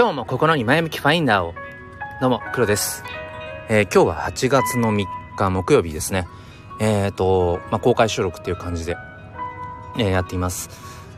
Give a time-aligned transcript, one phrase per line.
[0.00, 1.52] 今日も心に前向きファインダーを。
[2.22, 3.04] どうも、黒です。
[3.68, 5.04] えー、今日は8月の3
[5.36, 6.26] 日木曜日ですね。
[6.80, 8.96] えっ、ー、と、まあ、公開収録っていう感じで、
[9.98, 10.70] えー、やっています。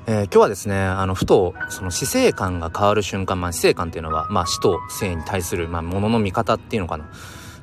[0.09, 7.09] え今日はですね、あの、ふと、その死生観が変わる瞬間、まあ、死生観っていうのは、まあ、死と生に対する、まあ、ものの見方っていうのかな。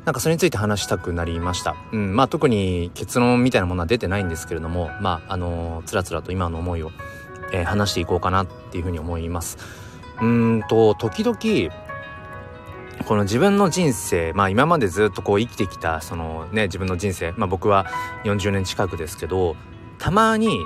[0.05, 1.75] なんかそれについて話したくなりました。
[1.91, 6.91] うん、まあ特に結論みたいなものは出てないんですけれども、まああのつらつらと今の思いを、
[7.51, 9.88] えー、話していこうかなっていうふうに思います。
[10.21, 11.73] うんと時々
[13.05, 17.85] この自分の人生まあ今までずっとこう生きてきたそのね自分の人生まあ僕は
[18.25, 19.55] 40年近くですけど
[19.97, 20.59] たまに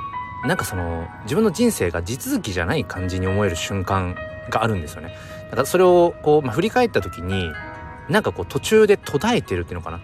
[0.46, 4.16] なんかその自分の人生が地続きじゃない感じに思える瞬間
[4.50, 5.16] があるんですよね。
[5.46, 7.52] だからそれをこう、まあ、振り返った時に
[8.10, 10.02] なんかこう途中で途絶えてるっていうのかな。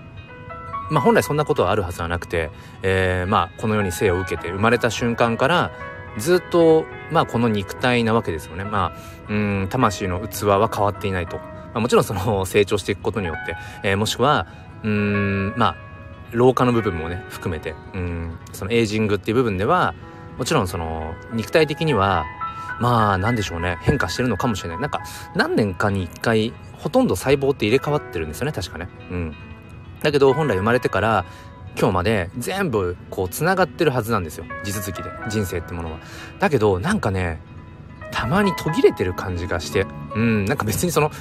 [0.89, 2.49] まあ本来そんなことはあるはずはなくて、
[2.83, 5.71] えー、まあこの世に生を受けて生まれた瞬間から
[6.17, 8.63] ずっとまあこの肉体なわけですよね。
[8.63, 11.43] まあうん魂の器は変わっていないと、ま
[11.75, 14.47] あ、もちろんその 成長していくことによって、えー、もしくは
[14.83, 15.75] うんまあ
[16.31, 19.93] 老化の部分もね含めてうんそのエイジングっていう部分では
[20.37, 22.25] もちろんその肉体的には
[22.79, 23.77] まあなんでしょうね。
[23.81, 24.79] 変化してるのかもしれない。
[24.79, 25.01] なんか
[25.35, 28.53] 何年かに一回ほとんど細胞って入れ替わってるんですよね。
[28.53, 28.87] 確かね。
[29.11, 29.35] うん。
[30.01, 31.25] だけど本来生まれてから
[31.77, 34.45] 今日まで全部こう繋がってるはずなんですよ。
[34.63, 35.09] 地続きで。
[35.29, 35.99] 人生ってものは。
[36.39, 37.41] だけどなんかね
[38.11, 39.85] たまに途切れてる感じがして。
[40.15, 41.11] うんなんか別にその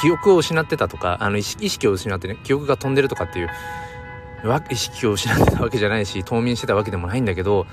[0.00, 3.50] 記憶を失ってたとかあの意識を失ってね記憶が飛んでるとかっていう
[4.70, 7.66] 意識を失ってたわけじゃないし冬眠してたわけでもないんだけど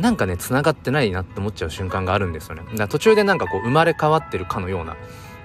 [0.00, 2.62] なんかね繋がってないなって思っちゃう瞬間があるんですよね。
[2.62, 4.96] だから途中でなんかこう生まれ変わってるかのような。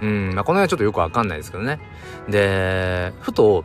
[0.02, 1.80] うんまあこの辺はちょっとよくわかんないですけどね。
[2.30, 3.64] でふと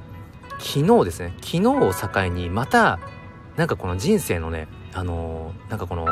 [0.59, 2.99] 昨日ですね昨日を境にまた
[3.57, 6.07] なんかこの人生のねあのー、なんかこの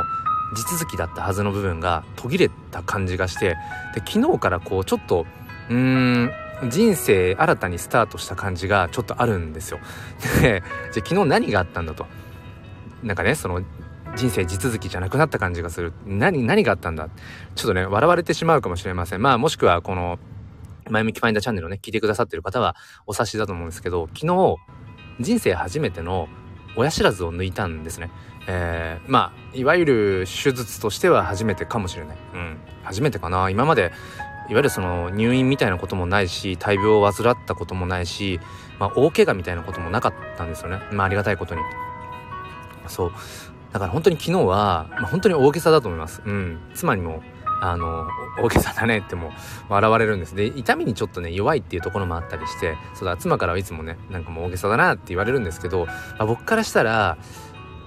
[0.54, 3.56] 地続きだったはずの部分が途切れた感じがして
[3.94, 5.26] で昨日からこうちょっと
[5.68, 6.30] うーん
[6.70, 9.78] 人生新たにスタートした感じがちょっとあるんですよ。
[10.40, 10.62] で
[10.92, 12.06] じゃあ昨日何があったんだと。
[13.02, 13.62] なんかねその
[14.16, 17.10] 人生地続きじゃなくなった感じがする何何があったんだ
[17.54, 20.18] ちょっとね笑われてしまうかもしれませんまあもしくはこの
[20.90, 22.76] 前向きファインダーチャンネルをね、聞いてくださってる方は
[23.06, 24.56] お察しだと思うんですけど、昨日、
[25.20, 26.28] 人生初めての
[26.76, 28.10] 親知らずを抜いたんですね。
[28.48, 32.16] えー、まあ、いわゆる手術としては初めてかもしれない。
[32.34, 32.58] うん。
[32.84, 33.50] 初めてかな。
[33.50, 33.92] 今まで、
[34.48, 38.38] いわゆるその入院みたいなこともないし、大病を患ったこともないし、
[38.78, 40.78] まあ、大怪我みたいなこともなかったんですよね。
[40.92, 41.62] まあ、ありがたいことに。
[42.86, 43.12] そう。
[43.72, 46.22] だから本当に昨日は、まあ、本当に大げさだと思います。
[46.24, 46.60] うん。
[46.74, 47.22] 妻にも、
[47.60, 48.08] あの、
[48.38, 49.32] 大げさだねっても
[49.68, 50.34] 笑われるんです。
[50.34, 57.16] で、痛みにちょっとね、弱いっていうところもあったりして、そうだ、妻からはいつもね、なんかもう大げさだなって言われるんですけど、まあ、僕からしたら、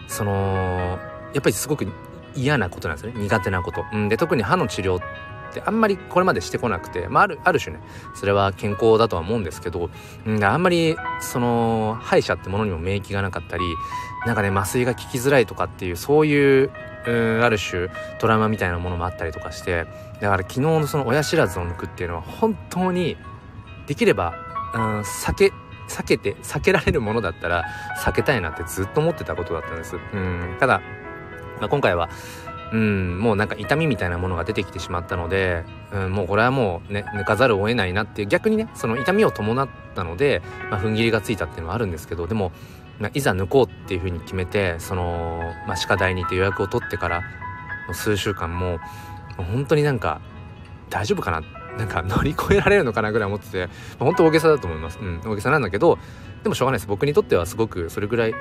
[0.07, 0.99] その、
[1.33, 1.87] やっぱりすごく
[2.35, 3.21] 嫌なことなんですよね。
[3.21, 3.85] 苦手なこと。
[3.93, 4.99] うん、で、特に歯の治療っ
[5.53, 7.81] てあんまりこれまでしてこなくて、まあ、ある、ある種ね、
[8.15, 9.89] それは健康だとは思うんですけど、
[10.25, 13.63] うん、あんまり、その、歯医者ってものにも免疫がなかったり、
[14.25, 16.71] なんかね、麻酔が効きづらいとかっていう、そういう
[17.07, 17.89] うんある種
[18.19, 19.85] トラウマみたいなものもあったりとかして
[20.21, 23.17] だから昨日のその親知らずを抜くっていうのは本当に
[23.87, 24.33] できれば
[24.73, 25.51] うん避け
[25.87, 27.65] 避けて避けられるものだったら
[28.03, 29.95] 避けたいなってずっと思ってたことだったんです。
[29.95, 30.81] うんただ、
[31.59, 32.09] まあ、今回は
[32.71, 42.51] うんもうなんか痛みみたいなものが出てきてしまったので、うん、もうこれはもうね抜かざるを得ないなって逆にねその痛みを伴ったので、まあ、踏ん切りがついたっていうのはあるんですけどでも
[43.13, 47.23] いざ抜こうっていうふうに決めてその、まあ、歯科大に行って予約を取ってから
[47.93, 48.79] 数週間も
[49.37, 50.21] 本当になんか
[50.89, 51.41] 大丈夫かな？
[51.77, 55.97] なんか乗り越えられるのかなぐらい思ってて、まあ、本当大げさだと思います、うん、大げさなんだけど
[56.43, 56.87] でもしょうがないです。
[56.87, 58.33] 僕にとってはすごくそれぐらい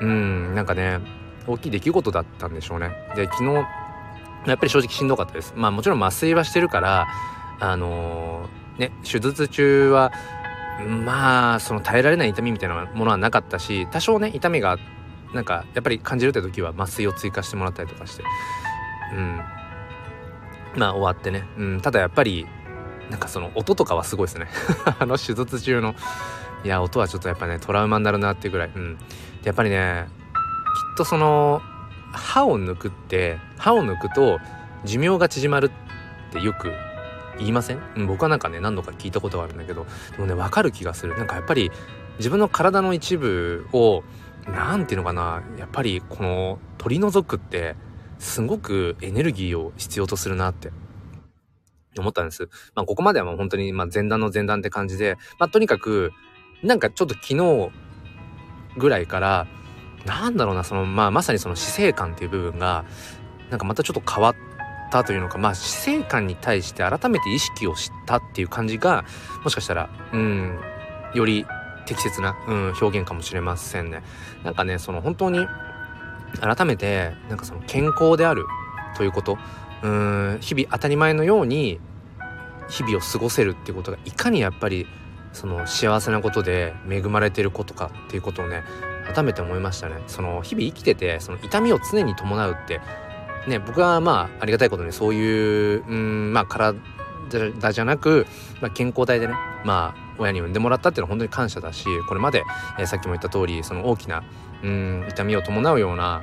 [0.00, 1.00] うんなんかね
[1.46, 2.90] 大きい出来事だったんでしょうね。
[3.16, 3.52] で昨日
[4.46, 5.54] やっぱり正直しんどかったです。
[5.56, 7.06] まあもちろん麻酔はしてるから
[7.60, 10.12] あのー、ね手術中は
[10.82, 14.78] まあその耐えられない痛みみたいなものはなかったし多少ね痛みが
[15.32, 18.24] なんかやっぱり感じるって時は麻酔を追加してもらったりとかして。
[19.12, 19.40] うん。
[20.76, 22.46] まあ終わってね、うん、ただやっぱり
[23.10, 24.48] なんかその音とかはすごいですね。
[24.98, 25.94] あの手術中の。
[26.64, 28.70] いや音はちょっとやっぱねトラウマになるなっていうぐらい。
[28.74, 28.98] うん。
[29.44, 31.60] やっぱりねきっとその
[32.12, 34.38] 歯を抜くって歯を抜くと
[34.84, 35.70] 寿命が縮まる
[36.30, 36.72] ってよく
[37.38, 41.70] 言いません、僕はなんかね何度か聞いたことがあるんだけどでもね分かる気がするなんかやっぱり
[42.18, 44.04] 自分の体の一部を
[44.46, 47.76] 何て言うのかなやっぱりこの取り除くって
[48.18, 50.70] すごくエネルギーを必要とするなって
[51.98, 52.48] 思ったんです。
[52.74, 56.12] まあここまではもう本当にまあ前段の前段って感じで、まあとにかく
[56.62, 57.70] なんかちょっと昨日
[58.76, 59.46] ぐらいから
[60.04, 62.84] なんだろうなそのまあまさにその死生観っていう部分が
[63.50, 64.34] なんかまたちょっと変わっ
[65.00, 69.04] ったというのかまあ死生観に対して改めて意識をしたっていう感じが
[69.42, 70.60] もしかしたらうん
[71.14, 71.44] より
[71.86, 74.02] 適切な、うん、表現かもしれませんね。
[74.42, 75.46] なんかねその本当に
[76.40, 78.46] 改めてなんかその健康である
[78.96, 79.38] ということ
[79.82, 81.80] うん日々当たり前のように
[82.68, 84.86] 日々を過ごせるっていうことがいかにやっぱり
[85.32, 88.62] その幸せなことで恵まれてることかっていうことをね
[89.12, 92.80] 改めて思いましたねその日々生きててその痛みを常に伴うって
[93.46, 96.74] ね僕はまあありがたいことにそういううんまあ体
[97.72, 98.26] じゃなく、
[98.60, 102.44] まあ、健康体でねまあ親に産んでもらったっていうのは本当に感謝だしこれまで、
[102.78, 104.22] えー、さっきも言った通りその大きな
[104.62, 106.22] うん痛みを伴うような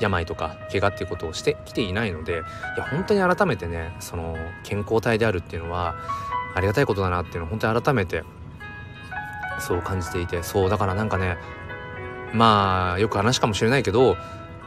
[0.00, 2.36] 病とか怪我っていうことをしてきていないのでい
[2.78, 5.94] や本当に改めてねその健康体であるっていうのは
[6.54, 8.24] ありがたいことだなっていうのを本当に改めて
[9.60, 11.36] そう感じていてそうだからなんかね
[12.32, 14.16] まあよく話かもしれないけど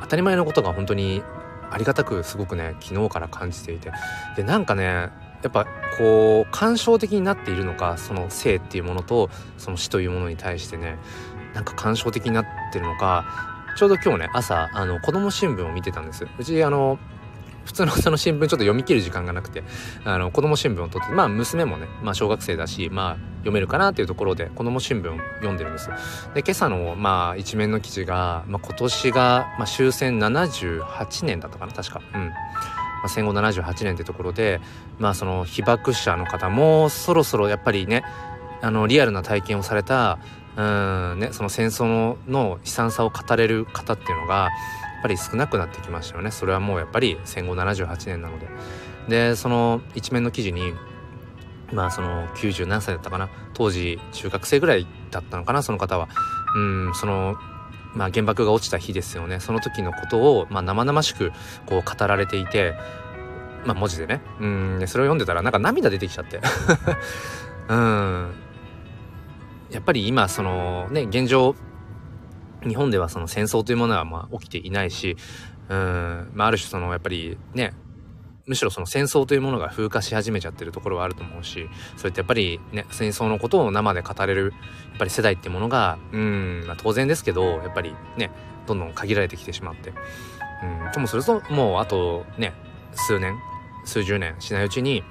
[0.01, 1.23] 当たり前のことが本当に
[1.73, 3.91] ありがたくすごくね昨日から感じていて。
[4.35, 5.65] でなんかねやっぱ
[5.97, 10.97] こう感傷的になっているのかその性っていうものとその死というものに対してね
[11.53, 13.25] なんか感傷的になってるのか
[13.77, 16.27] ちょうど今日ね朝あの子供新聞を見てたんです。
[16.37, 16.97] うちあの
[17.65, 19.63] 普通のその新聞ちょっと読み切る時間がなくて
[20.03, 25.89] あの子供新聞を取ってまあ娘もね、まあ、小学生だしまあ読めるかなっていうところで子供新聞を読んでるんです。
[26.33, 32.01] で今朝のまあ一面の記事が、まあ、今年が、まあ、終戦78年だったかな確か。
[32.13, 32.31] うん、
[33.03, 34.61] ま、戦後78年ってところで
[34.99, 38.03] まあその被爆者の方もそろそろやっぱりね
[38.61, 40.19] あのリアルな体験をされた
[40.55, 44.49] うんねその戦争の悲惨さを語れる方っていうのが
[45.03, 46.31] ぱり少なくなってきましたよね。
[46.31, 48.47] それはもうやっぱり戦後78年なので。
[49.07, 50.73] でその一面の記事に
[51.73, 53.29] まあその90何歳だったかな。
[53.53, 56.07] 当時中学生ぐらいだったのかなその方は。
[56.55, 57.35] うんその
[57.93, 59.39] まあ原爆が落ちた日ですよね。
[59.39, 61.31] その時のことを、まあ、生々しく
[61.65, 62.73] こう語られていて
[63.65, 64.21] まあ文字でね。
[64.39, 66.39] うんでそれを読んでたらなんか涙出てきちゃって。
[67.67, 68.33] うん。
[69.69, 71.55] やっぱり今そのね現状
[72.67, 75.17] 日本ではその戦争というものはまあ起きていないし、
[75.69, 77.73] うん、まあある種そのやっぱりね、
[78.45, 84.53] むしろその戦争というものが風化し始めちゃってるところはあると思うし、そうやってやっぱりね、戦争のことを生で語れる、
[84.89, 88.31] やっぱり世代っていうものが、うん、まあ当然ですけど、やっぱりね、
[88.67, 89.93] どんどん限られてきてしまって。
[90.63, 92.53] うん、ともすると、もうあとね、
[92.93, 93.37] 数年、
[93.85, 95.03] 数十年しないうちに、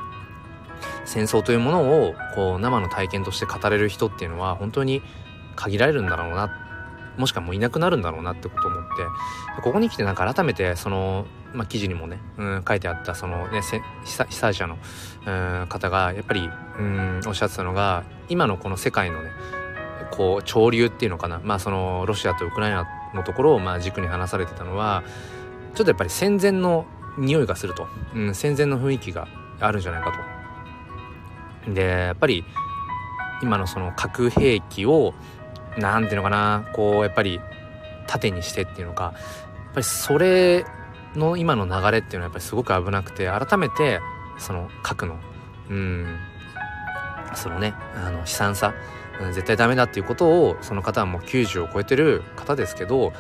[1.05, 5.03] 戦争というものをこう生の体験として語れる人っていうのは本当に
[5.57, 6.49] 限られるんだろうな
[7.17, 8.89] もしくはもういなくなるんだろうなってこと思って
[9.63, 13.61] ここに来てなんか改めてその、まあ、記事にもね、うん、書いてあったそのね
[14.29, 14.79] 被災者の、
[15.27, 16.49] うん、方がやっぱり、
[16.79, 19.31] うん、おっしゃってたのが今のこの世界のね
[20.11, 25.03] こう潮流っていうのかなまあそのロシアとウクライナのところをまあ軸に話されてたのは
[25.75, 26.87] ちょっとやっぱり戦前の
[27.19, 29.29] 匂いがすると、うん、戦前の雰囲気が
[29.61, 30.13] あるんじゃないか
[31.67, 31.73] と。
[31.73, 32.45] でやっぱり
[33.43, 35.15] 今のその核兵器を
[35.79, 37.41] 何ていうのかなこうやっぱり
[38.07, 39.15] 縦にしてっていうのかやっ
[39.75, 40.65] ぱりそれ
[41.15, 44.01] の今の流れっていうのはやっぱりすごく危なくて改めて
[44.39, 45.19] その核の
[45.71, 46.19] うん
[47.35, 48.75] そのねあの悲惨さ、
[49.33, 53.13] 絶対ダメだっていうことをその方はもう90を超えてる方ですけど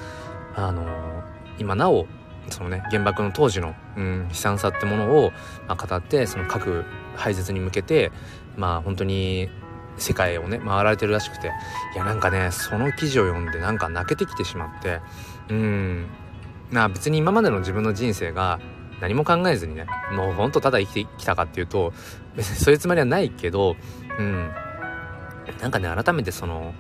[0.54, 1.22] あの
[1.58, 2.06] 今なお
[2.50, 5.32] そのね原爆の当時の、うん、悲惨さってものを、
[5.68, 6.84] まあ、語ってその核
[7.16, 8.10] 廃絶に向けて
[8.56, 9.48] まあ本当に
[9.98, 11.52] 世界をね回られてるらしくて。
[11.94, 15.00] いやなんかねその記事を読んでなんか泣けてきてしまって。
[15.48, 16.06] うん。
[16.70, 18.58] な別に今までの自分の人生が
[19.00, 21.92] 何も考えずにねもうほんとただ生きてきたかっていうと
[22.34, 23.76] 別にそういうつもりはないけど
[24.18, 24.50] うん。
[25.60, 26.74] なんかね改めてその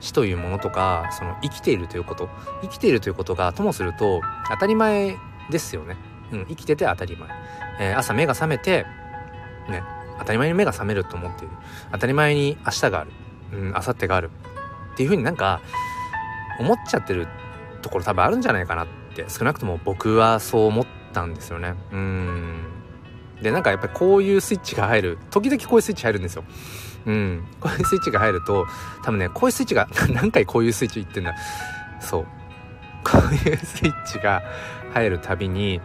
[0.00, 2.28] 死というものとかその生きているということ
[2.62, 4.20] 生きているということがともすると
[4.50, 5.16] 当たり前
[5.50, 5.96] ですよね、
[6.32, 7.28] うん、生きてて当たり前、
[7.80, 8.86] えー、朝目が覚めて
[9.68, 9.82] ね
[10.18, 11.54] 当たり前に目が覚めると思っている。
[11.92, 13.10] 当たり前に明日がある。
[13.52, 14.30] うん明後日がある
[14.92, 15.60] っていうふうになんか
[16.60, 17.26] 思っちゃってる
[17.82, 19.24] ところ多分あるんじゃないかなって。
[19.28, 21.74] 少なくとも僕はそう思ったんですよね。
[21.92, 22.62] うん。
[23.42, 25.18] でなんかやっぱりこういうスイッチが入る。
[25.30, 26.44] 時々こういうスイッチ入るんですよ。
[27.06, 27.46] うん。
[27.60, 28.66] こういうスイッチが入ると
[29.02, 31.34] 多分ねこういうスイッチが 何回こういうスイッチ言ってんだ。
[32.00, 32.26] そう。
[33.04, 34.42] こういうスイッチが
[34.92, 35.80] 入るたびに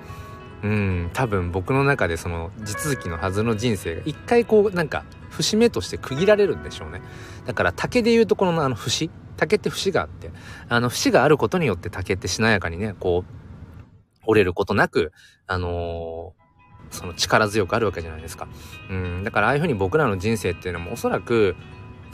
[0.64, 7.02] うん多分僕の中でその地続きのはずの人生が一回こうなんか節目として区切られるんでしょうね。
[7.46, 10.32] だから竹でいうところのあの節竹って節があって
[10.70, 13.34] あの節があることによって竹ってしなやかにねこう
[14.26, 15.12] 折れることなく
[15.48, 18.48] あのー、その力強くあるわけじゃないですか。
[18.90, 21.58] うんだからああいうふうに僕らの人生っていうのもおそらく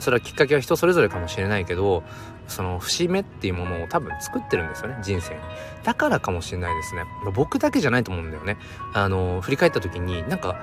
[0.00, 2.02] それはきっかけは人それぞれかもしれないけど
[2.50, 5.40] その節目っていうものを多分作ってるんですよね人生に。
[5.84, 7.04] だからかもしれないですね。
[7.34, 8.58] 僕だけじゃないと思うんだよね。
[8.92, 10.56] あの振り返った時になんか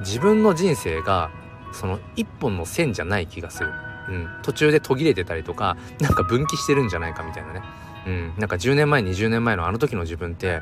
[0.00, 1.30] 自分の人生が
[1.72, 3.72] その一本の線じゃない気がする。
[4.08, 7.62] うん、途中で途切れてたりとかなんか分岐してるんじゃないかみたいなね、
[8.06, 10.60] うん、なんか10年前20年前のあの時の自分って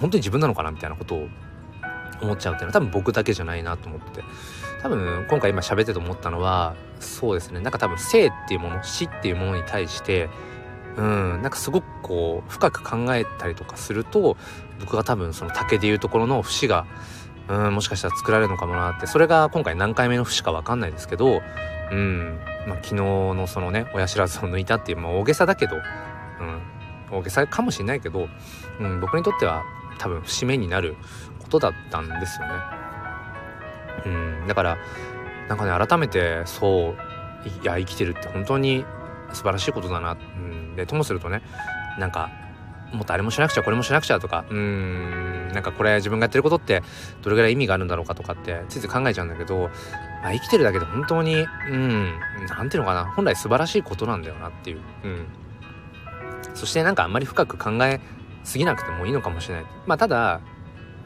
[0.00, 1.28] 本当に自分なのかなみたいなことを
[2.20, 4.24] 思っちゃうっていうのは多分僕だけじゃないなと思ってて。
[4.82, 7.60] 多分今回今喋ってて思ったのはそうですね。
[7.60, 10.28] なんか多分生っていうもの死っていうものに対して
[10.98, 14.36] うんなんかすごくこう深く考えたりとかすると
[14.80, 16.86] 僕が多分その竹でいうところの節が
[17.48, 19.06] うんもしかしたら作られるのかもなって。
[19.06, 21.40] それが今回何回目の節か分かんないですけど
[21.90, 28.28] うんまあ、昨日のそのね親知らずを抜いたっていう、まあ、大げさだけど、うん、大げさかもしれないけど、
[28.80, 29.64] うん、僕にとっては
[29.98, 30.96] 多分節目になる
[31.54, 32.54] ことだったんですよね。
[34.06, 34.08] う
[34.44, 34.78] ん、だから
[35.48, 36.94] なんかね改めてそ
[37.44, 38.84] ういや生きてるって本当に
[39.32, 41.42] 素晴らしいことだな、うん、でともするとね
[41.98, 42.30] なんか
[42.92, 45.48] もっとあれもしなくちゃこれもしなくちゃとかうん。
[45.52, 46.82] なんかこれ自分がやってることって
[47.22, 49.70] どれぐらい意味があるんだろうかとかってついつい考えちゃうんだけど、
[50.22, 52.14] まあ、生きてるだけで本当にうん。
[52.48, 53.06] 何ていうのかな。
[53.06, 55.26] 本来素晴らしいことなんだよなっていう、うん、
[56.54, 58.00] そしてなんかあんまり深く考え
[58.44, 59.64] すぎなくてもいいのかもしれない。
[59.86, 60.40] まあただ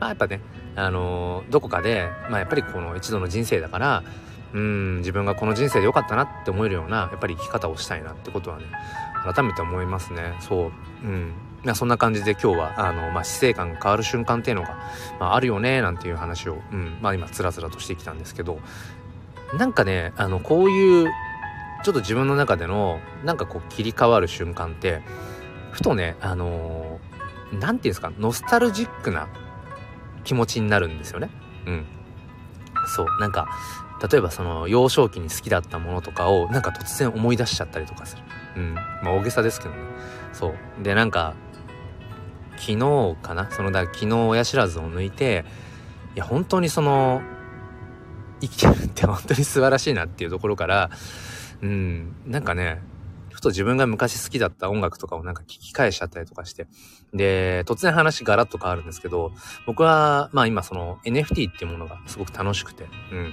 [0.00, 0.40] まあやっぱね
[0.76, 4.02] あのー、どこかでまあやっぱりこの一度の人生だから
[4.52, 8.64] うん自分がこの人生で良かったなって思えるようなやっぱり生き方をしたいなってことはね
[9.32, 10.34] 改めて思いますね。
[10.40, 10.72] そう。
[11.04, 11.32] うん。
[11.64, 14.78] まあ、そんな感じで今日はあの、まあ、死生観が変わる瞬間っていうのが、
[15.18, 16.98] まあ、あるよねなんていう話を、うん。
[17.02, 18.60] まあ、今つらつらとしてきたんですけど。
[19.56, 21.10] なんかねあのこういう
[21.84, 25.00] ちょっと自分の中でのなんかこう切り替わる瞬間って
[25.72, 29.28] ふとねあのー、なんていうんですかノスタルジックな
[30.28, 31.30] 気持ちになるんですよね。
[31.66, 31.86] うん。
[32.94, 33.48] そうなんか
[34.10, 38.22] 例えばその幼少期に好きだったものとかをなんか突然思い出しちゃったりとかする。
[38.56, 38.74] うん。
[38.74, 39.80] まあ大げさですけどね。
[40.34, 40.82] そう。
[40.82, 41.34] でなんか
[42.58, 43.50] 昨日かな？
[43.50, 45.46] そのだ昨日親知らずを抜いて
[46.14, 47.22] いや本当にその
[48.40, 50.90] 生きてるって本当に素晴らしいなっていうところから
[51.62, 52.82] うんなんかね
[53.38, 56.66] ふと自分が昔好きだった音楽とかをなんか聞き返しちゃったりとかして。
[57.14, 59.30] で、突然話ガラッと変わるんですけど、
[59.64, 63.32] 僕は、まあ今その NFT っていうものがすごく楽しくて、うん。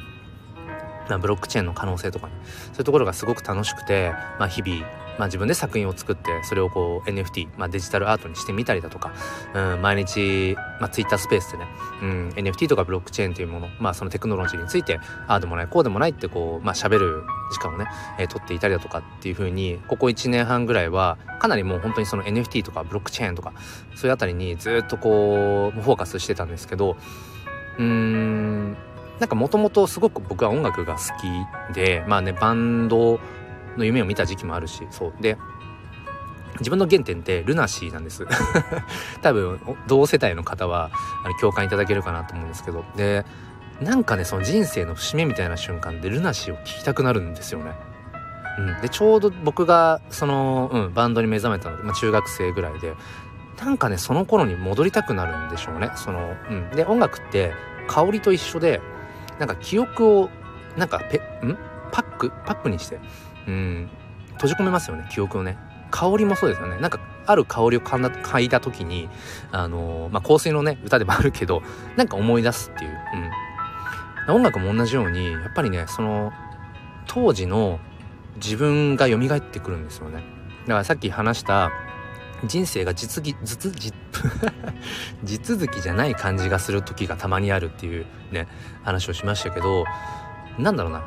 [1.10, 4.86] まあブロックチェーンの可能性とかね、そういうところがすごく楽しくて、まあ日々、
[5.18, 9.14] まあ、自分で作品を作ってそれをこう NFT、まあ、デジタルアートにしてみたりだとか、
[9.54, 11.68] うん、毎日、まあ、Twitter スペースでね、
[12.02, 17.88] うん、NFT とかブロックチェーンというもの、まあ、そのテクノロジーについてああでもないこうでもないってこう、まあ、喋る時間をね、
[18.20, 23.54] えー、取っていたりだとかっていう風にここ1年半ぐらいはかなりもう本当にその NFT とかブロックチェーンとか
[23.96, 26.98] そういうあたりにずっとこうフォーカスしてたんですけど
[27.78, 28.78] うーん
[29.19, 31.01] なんかもともとすごく僕は音楽が好
[31.69, 33.19] きでまあねバンド
[33.77, 35.13] の夢を見た時期もあるしそう。
[35.22, 35.38] で
[36.60, 38.25] 自分の原点ってルナシーなんです。
[39.22, 40.89] 多分同世代の方は
[41.41, 42.84] 共感いただけるかなと思うんですけど。
[42.95, 43.25] で
[43.81, 47.74] なんかねその人生の節目みたいな瞬間でルナシーを聴きたくなるんですよね。
[48.57, 52.93] うん、でちょうど僕がその、うん、バンドに目覚めたのでまあ、中学生ぐらいで
[53.62, 55.91] なんかねその頃に戻りたくなるんでしょうね。
[55.95, 57.53] その、うん、で音楽って
[57.88, 58.81] 香りと一緒で
[59.39, 60.30] なんか記憶を
[60.77, 61.58] なんかペん？
[61.92, 62.32] パック？
[62.46, 63.00] パックにして。
[63.48, 63.89] うん。
[64.34, 65.58] 閉じ込めますよね記憶をね。
[65.92, 66.77] 香りもそうですよね。
[66.80, 69.08] なんかある香りを嗅いだ時に
[69.51, 71.63] あのー、まあ、香水のね歌でもあるけど
[71.96, 72.92] なんか思い出すっていう、
[74.30, 76.34] うん、音楽も同じようにやっぱりねその
[77.08, 77.80] 当時の
[78.36, 80.24] 自分が蘇ってくるんですよね。
[80.63, 81.72] だからさっき話した
[82.44, 83.72] 人生が実技実
[85.24, 88.48] 地続きじゃない感じがする時がたまにあるっていうね
[88.84, 89.86] 話をしましたけど
[90.58, 91.04] なんだろうな。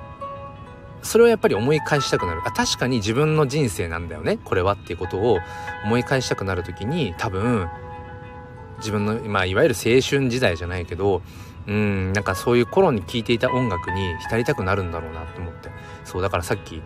[1.01, 2.43] それをやっぱり思い返したくなる。
[2.45, 5.39] あ確かに自分の人生なんだよねこれはっていうことを
[5.85, 7.69] 思い返したくなる時に多分
[8.79, 11.23] 自分の、まあ、いわゆる青春時代じゃないけど
[11.67, 15.71] うんなんかそういう頃に聴いていた音楽に浸りたくなるんだろうなと思って。
[16.05, 16.83] そうだからさっき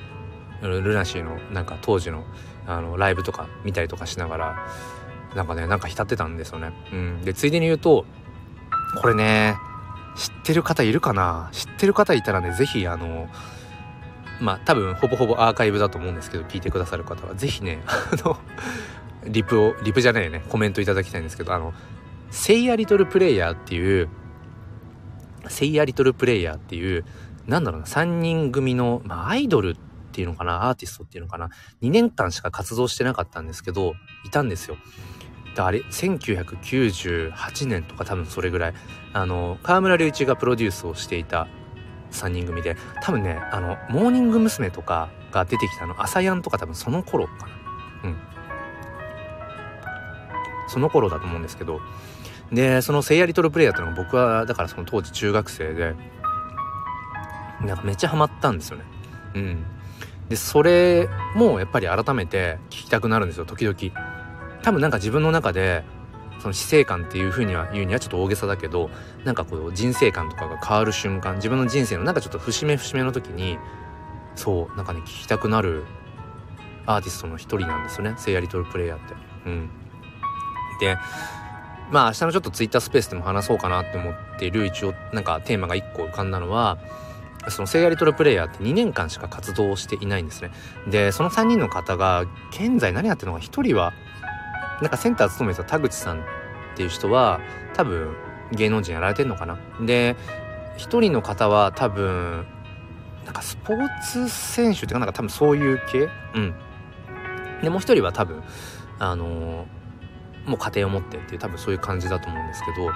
[0.60, 2.24] ルナシーのなんか当時の
[2.66, 4.66] あのライブとか見たりとかしながら
[5.34, 6.72] なんかねなんか浸ってたんですよね。
[6.92, 8.04] うん、でついでに言うと
[9.00, 9.56] これね
[10.16, 11.48] 知ってる方いるかな？
[11.52, 13.28] 知ってる方いたらね是非あの
[14.40, 18.36] まあ多分ほぼほぼアーカイブだと思うんですけど聞いてくださる方は是非ね あの
[19.24, 21.72] リプをリプじゃないよねコメントいただきたいんですけどあの
[22.30, 24.08] 「セイヤリトルプレイヤー」っていう
[25.48, 27.04] 「セイヤリトルプレイヤー」っていう
[27.46, 31.48] なんだろうな3人組の、まあ、アイドルってっていうのかなアーティストっていうのかな。
[31.80, 33.94] 2年間しか活動してなかったんですけど
[34.26, 34.76] いたんですよ。
[35.56, 38.74] あれ1998年とか多分それぐらい。
[39.14, 41.48] あの河村隆一がプロデュースをしていた
[42.10, 44.70] 3人組で多分ねあのモーニング娘。
[44.70, 47.48] とかが出てきたの朝やんとか多分その頃かな。
[48.04, 48.16] うん。
[50.68, 51.80] その頃だと思うんですけど。
[52.52, 55.94] でその聖夜リトルプレイヤーっていうのが僕はだからその当時中学生で
[57.62, 58.84] なんかめっちゃハマったんですよね。
[59.34, 59.64] うん。
[60.28, 63.76] でそれもやっぱり改めて聞きたくなるんですよ時々。
[64.62, 65.84] 多分なんか自分の中で
[66.40, 68.90] その死生観っていうふうには言うにはちょっと大げさだけど
[69.24, 73.58] なんかこう人生観とかが変わる瞬間自分の人生のなんかちょっと節目節目の時に
[74.34, 75.84] そうなんかね聞きたくなる
[76.86, 78.14] アーティストの一人なんですよね。
[78.16, 79.14] 聖夜リトルプレイヤーって。
[79.46, 79.70] うん。
[80.80, 80.96] で
[81.90, 86.78] まあ明日のちょっとツイッタースペースでも話そうかなって思っている一応なんかテーマが1個浮かんだのは
[87.48, 90.52] その聖夜リトルプレイヤーって2年間しか活動していないんですね。
[90.88, 93.92] でその3人の方が現在何やってるのか1人は
[94.80, 96.22] なんかセンター務めてた田口さんっ
[96.76, 97.40] ていう人は
[97.74, 98.14] 多分
[98.52, 99.58] 芸能人やられてんのかな。
[99.80, 100.16] で
[100.78, 102.46] 1人の方は多分
[103.24, 106.08] なんかスポーツ選手っていうかなんか多分そういう系？
[106.34, 106.54] うん。
[107.62, 108.42] でもう一人は多分
[108.98, 109.82] あのー
[110.44, 112.90] もう家庭を持ってっていう多分そういう感じだと思うんですけど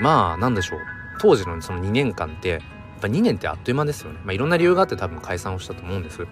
[0.00, 0.80] まあなんでしょう。
[1.20, 2.60] 当時のその2年間って
[2.98, 4.20] ぱ2年ってあっという間ですよね。
[4.24, 6.26] まあいろんな理由があって多分解散をしたと思うんです。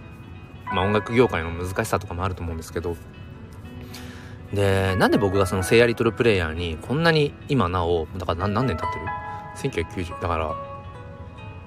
[0.73, 2.97] まあ音楽業界の難しさとかもあると思うんですけど。
[4.52, 10.54] でなんで僕がその聖夜リトルプレイヤーにこんなに今なおだから何年経ってる ?1990 だから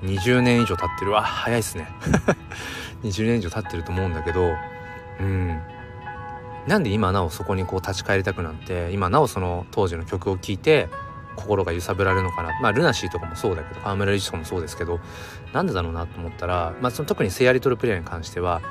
[0.04, 1.12] 20年以上経ってる。
[1.12, 1.90] わ早いっすね。
[3.04, 4.54] 20年以上経ってると思うんだけど
[5.20, 5.62] うん。
[6.68, 10.90] なんで今なおそこにこう立ち返りたくなって今なおその当時の曲を聴いて
[11.38, 15.00] 心が揺さぶられるのかなまあルナシーとかもそうだけど河村リチとかもそうですけど
[15.54, 18.62] なんでだろうなと思ったら、まあ、その特にセイヤリトルプレイヤーに関しては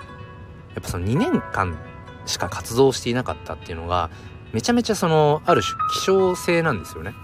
[0.75, 1.79] やっぱその2年間
[2.27, 4.11] しか活動していなかったっていうのが
[4.53, 7.15] めちゃめちゃそのある種希少性なんですよね。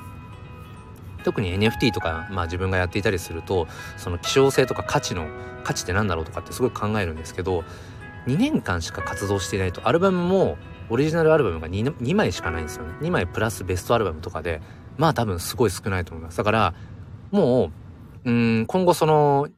[1.25, 5.29] 特に NFT とか、まあ、自分がやっていたりするとその希少性とか価値の
[5.63, 7.63] 価値って何だろうとかってすごい考えるんですけど
[8.27, 10.59] 2年間しか活動していないとアルバムも
[10.91, 14.61] オリジナルアルバムが 2, 2枚しかないんですよね2枚プラスベストアルバムとかで
[14.97, 16.39] まあ多分すごい少ないと思います。
[16.39, 16.75] だから
[17.31, 17.71] も
[18.25, 19.49] ううん今後その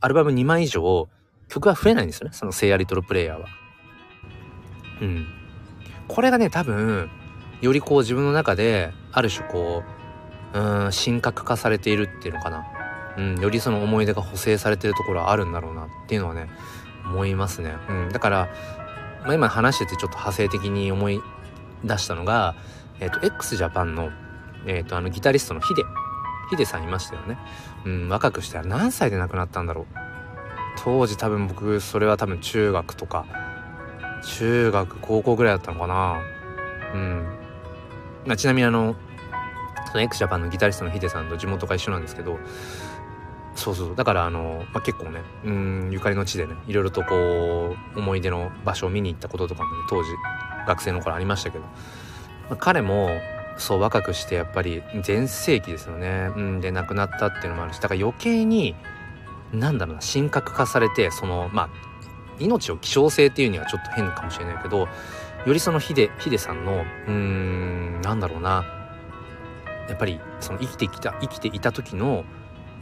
[0.00, 1.08] アルバム2枚以上
[1.48, 2.34] 曲は増えないんですよね。
[2.34, 3.46] その聖夜リトルプレイヤーは。
[5.02, 5.26] うん。
[6.06, 7.10] これがね多分
[7.60, 9.82] よりこう自分の中である種こ
[10.54, 12.66] ううん神格化されているっていうのかな。
[13.16, 16.48] うん、よりその思い出が補正されてるところはあるんだろうなっていうのはね
[17.04, 17.74] 思いますね。
[17.88, 18.48] うん、だから、
[19.24, 21.20] まあ、今話しててちょっと派生的に思い
[21.84, 22.54] 出したのが、
[23.00, 24.10] えっ、ー、と、x ジャパンの、
[24.66, 25.82] えっ、ー、と、あのギタリストのヒデ。
[26.50, 27.38] ヒデさんいましたよね。
[27.84, 29.86] うん、若くして何歳で亡くなったんだろう。
[30.82, 33.26] 当時多分僕、それは多分中学とか、
[34.24, 36.20] 中学、高校ぐらいだったのかな。
[36.94, 37.38] うん。
[38.26, 38.96] まあ、ちなみにあの、
[39.90, 42.38] その x ジャパンのギタリストのヒデさんと地元が一緒なんですけど、
[43.58, 50.10] そうそうだからあの、まあ、結構ねうんゆかりの地でねいろいろとこう思い出の場所を見に行ったこととかもね当時
[50.68, 51.70] 学生の頃ありましたけど、ま
[52.52, 53.10] あ、彼も
[53.58, 58.74] そう若くしてやっぱり全盛期ですよね、うん、で亡くなったっていうのもあるしだから余計に
[59.52, 61.68] なんだろうな神格化されてそのまあ
[62.38, 64.88] 命を希少性っていうにはちょっと変かもしれないけど
[65.46, 68.64] よりそのヒデヒデさんのうーんなんだろうな
[69.88, 72.24] やっぱりその生きてきた生きていた時の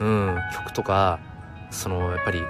[0.00, 1.18] うん、曲とか
[1.70, 2.42] そのやっぱり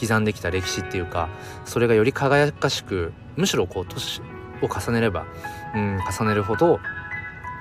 [0.00, 1.28] 刻んできた歴史っていうか
[1.64, 4.20] それがより輝かしくむしろこう年
[4.62, 5.26] を重ねれば、
[5.74, 6.80] うん、重ねるほど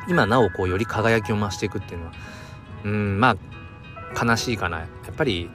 [0.07, 2.11] 今なおこうより輝きを増していくっていうのは、
[2.85, 3.35] うん、ま
[4.15, 4.79] あ悲しいかな。
[4.79, 5.49] やっぱり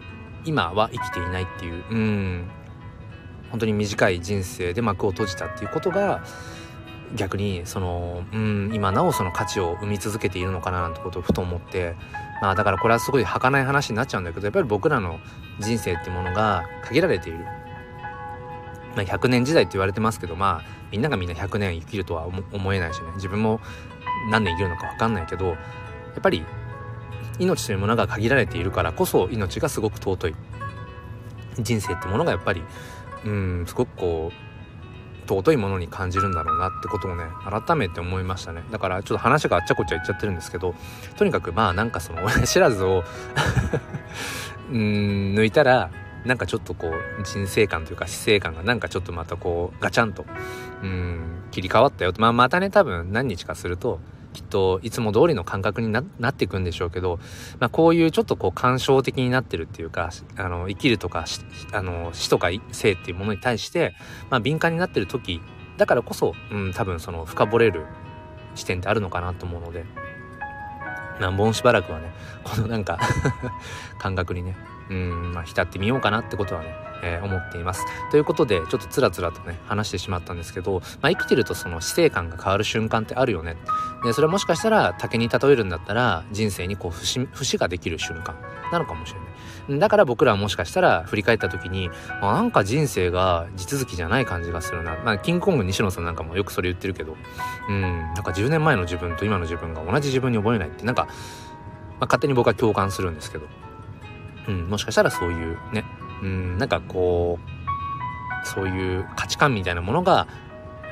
[0.44, 2.50] 今は生きていないっていう、うん、
[3.50, 6.24] 本当に短い人生で幕を閉じたっていうことが
[7.14, 11.94] 逆にその、うん、今なおその価値を生み続けているのかななんてことをふと思って
[12.40, 15.20] まあだからこれはすごい儚い話になっちゃうんだけどやっぱり僕らの
[15.60, 17.44] 人生っていうものが限られている。
[18.94, 23.08] まあ、100年時代って言われてますけどまあみんながみんな100年生きるとは思えないしね。
[23.14, 23.60] 自分も
[24.30, 25.54] 何年生きるのか分かんないけどや
[26.18, 26.44] っぱり
[27.38, 30.34] 命というものが限られているからこそ命がすごく尊い。
[31.58, 32.62] 人生ってものがやっぱり
[33.26, 34.42] うんすごくこう
[35.28, 38.62] 尊いものに感じるんだろうなってことをね改めて思いましたね。
[38.70, 40.74] だからちょっと話があっちゃこっちゃ言っちゃってるんですけど
[41.16, 43.04] とにかくまあなんかその親知らずを
[44.72, 45.90] うん抜いたら
[46.24, 50.24] なんかちょっとこう人生観というか死生観がなんかちょっとまたこうガチャンと
[50.82, 52.20] うん切り替わったよと。
[52.20, 54.00] まあまたね多分何日かすると
[54.32, 57.18] きっといつも通りの感覚になっていくんでしょうけど、
[57.60, 61.26] まあ、こういうちょっとこう感傷的になってるっていうかあの生きるとか
[61.72, 63.94] あの死とか生っていうものに対して、
[64.30, 65.40] まあ、敏感になってる時
[65.76, 67.84] だからこそ、うん、多分その深掘れる
[68.54, 69.84] 視点ってあるのかなと思うので
[71.20, 72.98] 何本しばらくはねこのなんか
[73.98, 74.56] 感覚にね
[74.90, 77.84] うん、まあ、浸ってみようかなってことはね、えー、思っています。
[78.10, 83.56] ということで、ちょっとつらつらとね、話してしまったんですけど、まあ、生きてるとその死生観が変わる瞬間ってあるよね。
[84.04, 88.36] で、それはもしかしたら竹に例えるんだったら、人生にこう節、節ができる瞬間
[88.70, 89.32] なのかもしれない。
[89.78, 91.88] だから僕らはもしかしたら振り返った時に、
[92.20, 94.96] まあ、なんか人生が地続きじゃない感じがするな。
[95.04, 97.16] まあ、キングコング西野さんなんかもよくそれ言ってるけど、
[97.68, 103.46] うん、なんか10年前の自分と今の自分が同じ自分に覚えないって、なんか、まあ、勝手に僕は共感するんですけど、
[104.48, 105.84] うん、もしかしたらそういうね、
[106.22, 107.38] うん、なんかこ
[108.44, 110.26] う、そういう価値観みたいなものが、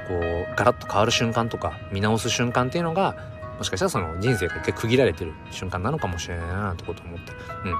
[0.09, 3.17] こう、ガラッと変わる瞬間とか、見直す瞬間っていうのが、
[3.59, 7.33] もしかしたらその人生が一回区切られてる瞬間なのかもしれないなってこと思って。
[7.65, 7.75] うん。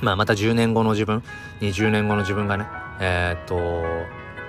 [0.00, 1.22] まあまた10年後の自分、
[1.60, 2.66] 20年後の自分がね、
[3.00, 3.56] えー、っと、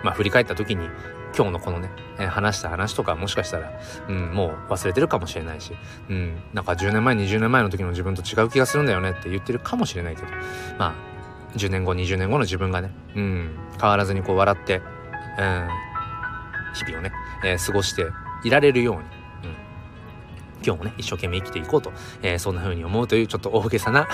[0.04, 0.90] まあ振り返った時に、
[1.36, 3.72] 今日のこのね、え話した話とかもしかしたら、
[4.08, 5.74] うん、もう忘れてるかもしれないし、
[6.10, 10.28] うん、なんか10年前、20年前の時の自分と違う気がするんだよねって言ってるかもしれないけど、
[10.80, 15.68] まあ、10年後、20年後の自分がね、うん、変わらずにこう笑って、うん、
[16.74, 17.12] 日々をね、
[17.44, 18.08] えー、過ごして
[18.46, 19.08] いられるように、うん、
[20.66, 24.08] 今日もね、一生懸命生きていこうと、えー、そんな風に思うというちょっと大げさな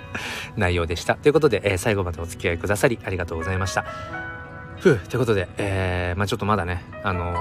[0.56, 1.16] 内容でした。
[1.16, 4.31] ということで、えー、最後までお付き合いくださりありがとうございました。
[4.82, 7.36] ふう、ということで、えー、まあちょっとまだね、あの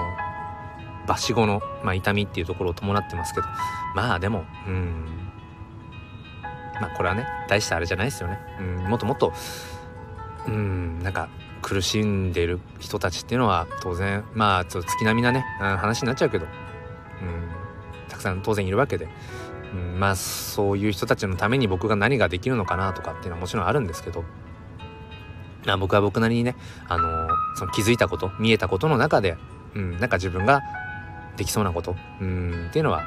[1.08, 3.48] ー、抜歯後の、まあ、痛みっていうところを伴ってますけど、
[3.96, 5.06] まあでも、うん、
[6.80, 8.38] まあこれはね、大したあれじゃないですよね。
[8.60, 9.34] うん、もっともっと、
[10.46, 11.30] うん、なんか
[11.64, 17.50] 苦しんでる人たちっていうのは当然、まあちょっと月並みなね、うん、話になっちゃうけど、うん、
[18.08, 19.10] たくさん当然いるわけで、
[19.74, 24.24] うん、まあそういう人たちのために僕が何ができるのかなとかっていうのはもちろんあるんですけど、
[25.68, 26.56] あ、僕は僕なりにね、
[26.88, 29.38] あのー、その気づいたこと、見えたことの中で、
[29.76, 30.62] うん、なんか自分が
[31.38, 33.04] できそうなこと、うん、っていうのは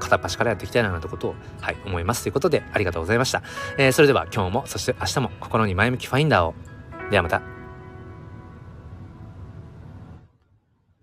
[0.00, 2.22] 片っ端からやっていきたいななんてことを、はい、思います。
[2.22, 3.42] ということで、ありがとうございました。
[3.78, 6.54] えー、それでは今日も、そして明日も心に前向きファインダーを。
[7.10, 7.53] ではまた。